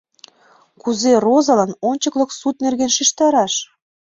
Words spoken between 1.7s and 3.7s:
ончыклык суд нерген шижтараш?